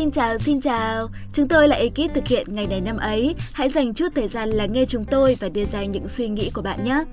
[0.00, 1.08] Xin chào, xin chào.
[1.32, 3.34] Chúng tôi là ekip thực hiện ngày này năm ấy.
[3.52, 6.50] Hãy dành chút thời gian lắng nghe chúng tôi và đưa ra những suy nghĩ
[6.54, 7.04] của bạn nhé.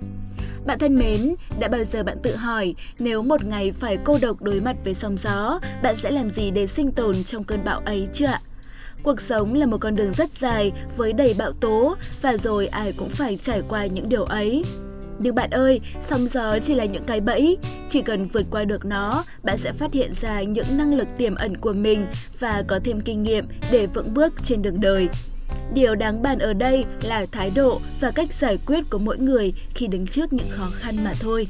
[0.66, 4.42] Bạn thân mến, đã bao giờ bạn tự hỏi nếu một ngày phải cô độc
[4.42, 7.82] đối mặt với sóng gió, bạn sẽ làm gì để sinh tồn trong cơn bão
[7.86, 8.42] ấy chưa ạ?
[9.04, 12.94] Cuộc sống là một con đường rất dài với đầy bão tố và rồi ai
[12.98, 14.64] cũng phải trải qua những điều ấy.
[15.20, 17.58] Nhưng bạn ơi, sóng gió chỉ là những cái bẫy.
[17.90, 21.36] Chỉ cần vượt qua được nó, bạn sẽ phát hiện ra những năng lực tiềm
[21.36, 22.06] ẩn của mình
[22.40, 25.08] và có thêm kinh nghiệm để vững bước trên đường đời.
[25.74, 29.54] Điều đáng bàn ở đây là thái độ và cách giải quyết của mỗi người
[29.76, 31.48] khi đứng trước những khó khăn mà thôi.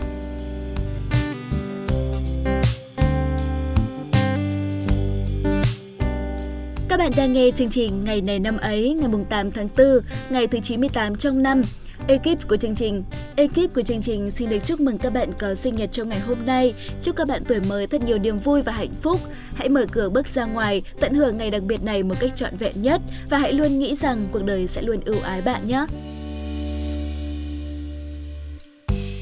[6.90, 9.88] Các bạn đang nghe chương trình Ngày này năm ấy, ngày 8 tháng 4,
[10.29, 11.62] ngày thứ 98 trong năm.
[12.07, 13.03] Ekip của chương trình
[13.35, 16.20] Ekip của chương trình xin được chúc mừng các bạn có sinh nhật trong ngày
[16.20, 16.73] hôm nay.
[17.02, 19.20] Chúc các bạn tuổi mới thật nhiều niềm vui và hạnh phúc.
[19.55, 22.57] Hãy mở cửa bước ra ngoài, tận hưởng ngày đặc biệt này một cách trọn
[22.59, 25.85] vẹn nhất và hãy luôn nghĩ rằng cuộc đời sẽ luôn ưu ái bạn nhé.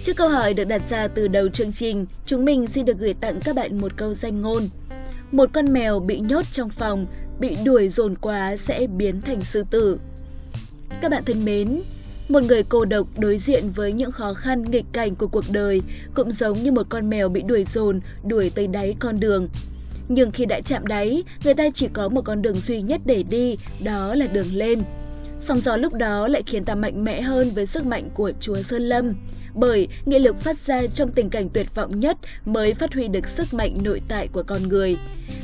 [0.03, 3.13] Trước câu hỏi được đặt ra từ đầu chương trình, chúng mình xin được gửi
[3.13, 4.69] tặng các bạn một câu danh ngôn.
[5.31, 7.05] Một con mèo bị nhốt trong phòng,
[7.39, 9.99] bị đuổi dồn quá sẽ biến thành sư tử.
[11.01, 11.81] Các bạn thân mến,
[12.29, 15.81] một người cô độc đối diện với những khó khăn nghịch cảnh của cuộc đời
[16.13, 19.49] cũng giống như một con mèo bị đuổi dồn, đuổi tới đáy con đường.
[20.07, 23.23] Nhưng khi đã chạm đáy, người ta chỉ có một con đường duy nhất để
[23.23, 24.81] đi, đó là đường lên.
[25.39, 28.55] Sóng gió lúc đó lại khiến ta mạnh mẽ hơn với sức mạnh của Chúa
[28.55, 29.13] Sơn Lâm.
[29.53, 33.27] Bởi nghị lực phát ra trong tình cảnh tuyệt vọng nhất mới phát huy được
[33.27, 34.97] sức mạnh nội tại của con người.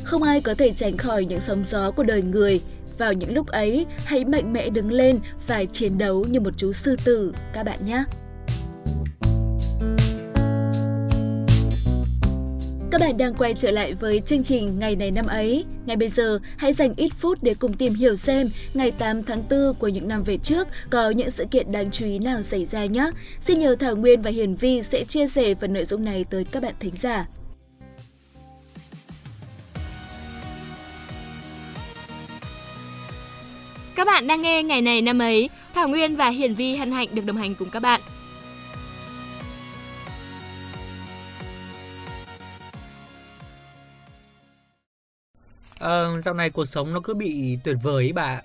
[0.04, 2.60] Không ai có thể tránh khỏi những sóng gió của đời người,
[3.02, 6.72] vào những lúc ấy, hãy mạnh mẽ đứng lên và chiến đấu như một chú
[6.72, 8.04] sư tử các bạn nhé.
[12.90, 15.64] Các bạn đang quay trở lại với chương trình Ngày này năm ấy.
[15.86, 19.42] Ngay bây giờ, hãy dành ít phút để cùng tìm hiểu xem ngày 8 tháng
[19.50, 22.64] 4 của những năm về trước có những sự kiện đáng chú ý nào xảy
[22.64, 23.10] ra nhé.
[23.40, 26.44] Xin nhờ Thảo Nguyên và Hiền Vi sẽ chia sẻ phần nội dung này tới
[26.44, 27.26] các bạn thính giả.
[34.02, 37.08] Các bạn đang nghe ngày này năm ấy, Thảo Nguyên và Hiển Vi hân hạnh
[37.12, 38.00] được đồng hành cùng các bạn.
[45.78, 48.40] Ờ, dạo này cuộc sống nó cứ bị tuyệt vời ấy bà.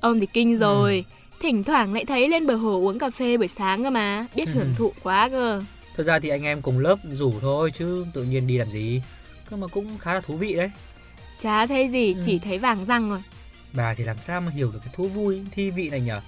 [0.00, 1.04] Ông thì kinh rồi.
[1.08, 1.14] Ừ.
[1.40, 4.48] Thỉnh thoảng lại thấy lên bờ hồ uống cà phê buổi sáng cơ mà, biết
[4.48, 4.74] hưởng ừ.
[4.76, 5.62] thụ quá cơ.
[5.96, 9.02] Thật ra thì anh em cùng lớp rủ thôi chứ tự nhiên đi làm gì.
[9.50, 10.70] Cơ mà cũng khá là thú vị đấy.
[11.38, 12.22] Chả thấy gì, ừ.
[12.26, 13.22] chỉ thấy vàng răng rồi.
[13.72, 16.20] Bà thì làm sao mà hiểu được cái thú vui thi vị này nhở?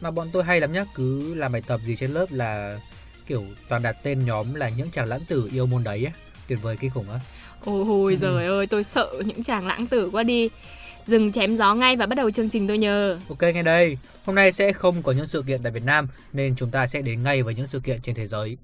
[0.00, 2.80] Mà bọn tôi hay lắm nhá, cứ làm bài tập gì trên lớp là
[3.26, 6.12] kiểu toàn đặt tên nhóm là những chàng lãng tử yêu môn đấy á.
[6.48, 7.20] Tuyệt vời kinh khủng á.
[7.64, 8.18] Ôi hồi ừ.
[8.18, 10.48] giời ơi, tôi sợ những chàng lãng tử quá đi.
[11.06, 13.18] Dừng chém gió ngay và bắt đầu chương trình tôi nhờ.
[13.28, 16.54] Ok ngay đây, hôm nay sẽ không có những sự kiện tại Việt Nam nên
[16.56, 18.56] chúng ta sẽ đến ngay với những sự kiện trên thế giới.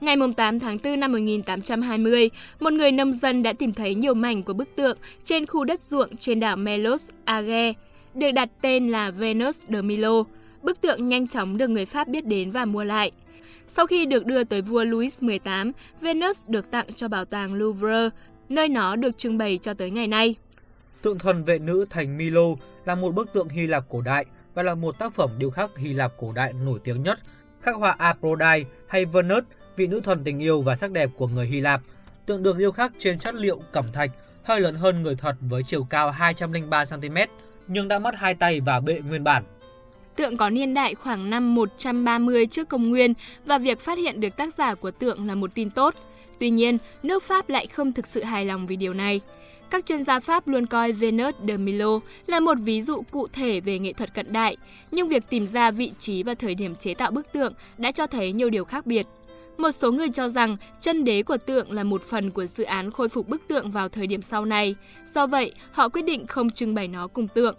[0.00, 4.42] Ngày 8 tháng 4 năm 1820, một người nông dân đã tìm thấy nhiều mảnh
[4.42, 7.72] của bức tượng trên khu đất ruộng trên đảo Melos, Age,
[8.14, 10.22] được đặt tên là Venus de Milo.
[10.62, 13.10] Bức tượng nhanh chóng được người Pháp biết đến và mua lại.
[13.66, 18.08] Sau khi được đưa tới vua Louis XVIII, Venus được tặng cho bảo tàng Louvre,
[18.48, 20.34] nơi nó được trưng bày cho tới ngày nay.
[21.02, 22.46] Tượng thần vệ nữ thành Milo
[22.84, 25.70] là một bức tượng Hy Lạp cổ đại và là một tác phẩm điêu khắc
[25.78, 27.18] Hy Lạp cổ đại nổi tiếng nhất.
[27.60, 29.44] Khắc họa Aphrodite hay Venus
[29.78, 31.80] vị nữ thần tình yêu và sắc đẹp của người Hy Lạp,
[32.26, 34.10] tượng được điêu khắc trên chất liệu cẩm thạch,
[34.42, 37.16] hơi lớn hơn người thật với chiều cao 203 cm,
[37.68, 39.44] nhưng đã mất hai tay và bệ nguyên bản.
[40.16, 43.14] Tượng có niên đại khoảng năm 130 trước công nguyên
[43.46, 45.94] và việc phát hiện được tác giả của tượng là một tin tốt.
[46.38, 49.20] Tuy nhiên, nước Pháp lại không thực sự hài lòng vì điều này.
[49.70, 53.60] Các chuyên gia Pháp luôn coi Venus de Milo là một ví dụ cụ thể
[53.60, 54.56] về nghệ thuật cận đại,
[54.90, 58.06] nhưng việc tìm ra vị trí và thời điểm chế tạo bức tượng đã cho
[58.06, 59.06] thấy nhiều điều khác biệt.
[59.58, 62.90] Một số người cho rằng chân đế của tượng là một phần của dự án
[62.90, 64.74] khôi phục bức tượng vào thời điểm sau này.
[65.06, 67.56] Do vậy, họ quyết định không trưng bày nó cùng tượng.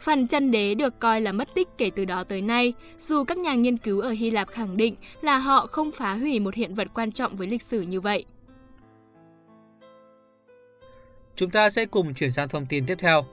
[0.00, 3.38] Phần chân đế được coi là mất tích kể từ đó tới nay, dù các
[3.38, 6.74] nhà nghiên cứu ở Hy Lạp khẳng định là họ không phá hủy một hiện
[6.74, 8.24] vật quan trọng với lịch sử như vậy.
[11.36, 13.26] Chúng ta sẽ cùng chuyển sang thông tin tiếp theo.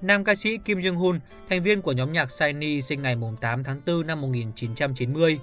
[0.00, 1.18] Nam ca sĩ Kim Jong-un,
[1.48, 5.38] thành viên của nhóm nhạc Shiny sinh ngày 8 tháng 4 năm 1990,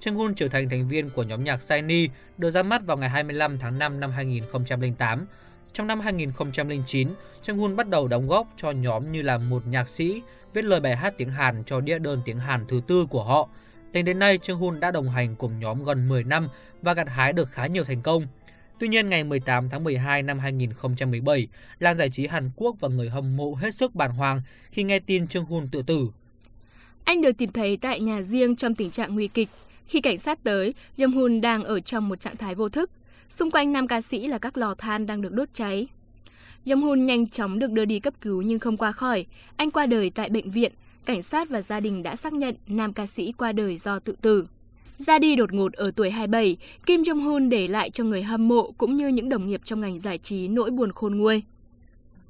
[0.00, 2.08] Jungkook trở thành thành viên của nhóm nhạc Shiny
[2.38, 5.26] được ra mắt vào ngày 25 tháng 5 năm 2008.
[5.72, 7.08] Trong năm 2009,
[7.42, 10.22] Jungkook bắt đầu đóng góp cho nhóm như là một nhạc sĩ,
[10.54, 13.48] viết lời bài hát tiếng Hàn cho đĩa đơn tiếng Hàn thứ tư của họ.
[13.92, 16.48] Tính đến nay, Trương đã đồng hành cùng nhóm gần 10 năm
[16.82, 18.26] và gặt hái được khá nhiều thành công.
[18.78, 21.48] Tuy nhiên, ngày 18 tháng 12 năm 2017,
[21.78, 24.98] làng giải trí Hàn Quốc và người hâm mộ hết sức bàng hoàng khi nghe
[24.98, 26.08] tin Trương Hun tự tử.
[27.04, 29.48] Anh được tìm thấy tại nhà riêng trong tình trạng nguy kịch.
[29.86, 32.90] Khi cảnh sát tới, Jong Hun đang ở trong một trạng thái vô thức.
[33.28, 35.86] Xung quanh nam ca sĩ là các lò than đang được đốt cháy.
[36.64, 39.26] Jong Hun nhanh chóng được đưa đi cấp cứu nhưng không qua khỏi.
[39.56, 40.72] Anh qua đời tại bệnh viện.
[41.04, 44.14] Cảnh sát và gia đình đã xác nhận nam ca sĩ qua đời do tự
[44.20, 44.46] tử.
[44.98, 46.56] Ra đi đột ngột ở tuổi 27,
[46.86, 49.80] Kim Jong Hun để lại cho người hâm mộ cũng như những đồng nghiệp trong
[49.80, 51.42] ngành giải trí nỗi buồn khôn nguôi.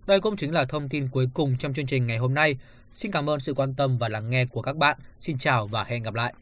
[0.07, 2.57] Đây cũng chính là thông tin cuối cùng trong chương trình ngày hôm nay.
[2.95, 4.99] Xin cảm ơn sự quan tâm và lắng nghe của các bạn.
[5.21, 6.35] Xin chào và hẹn gặp lại.